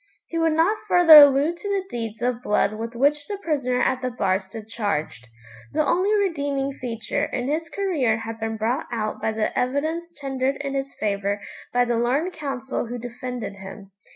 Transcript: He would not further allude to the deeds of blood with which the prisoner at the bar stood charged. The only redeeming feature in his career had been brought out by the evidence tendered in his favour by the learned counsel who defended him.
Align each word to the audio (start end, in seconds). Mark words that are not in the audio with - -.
He 0.25 0.39
would 0.39 0.53
not 0.53 0.79
further 0.87 1.17
allude 1.17 1.57
to 1.57 1.69
the 1.69 1.83
deeds 1.87 2.23
of 2.23 2.41
blood 2.41 2.73
with 2.73 2.95
which 2.95 3.27
the 3.27 3.37
prisoner 3.37 3.79
at 3.79 4.01
the 4.01 4.09
bar 4.09 4.39
stood 4.39 4.67
charged. 4.67 5.27
The 5.73 5.85
only 5.85 6.11
redeeming 6.15 6.73
feature 6.73 7.25
in 7.25 7.47
his 7.47 7.69
career 7.69 8.17
had 8.17 8.39
been 8.39 8.57
brought 8.57 8.87
out 8.91 9.21
by 9.21 9.31
the 9.31 9.55
evidence 9.55 10.11
tendered 10.19 10.55
in 10.55 10.73
his 10.73 10.95
favour 10.95 11.39
by 11.71 11.85
the 11.85 11.97
learned 11.99 12.33
counsel 12.33 12.87
who 12.87 12.97
defended 12.97 13.57
him. 13.57 13.91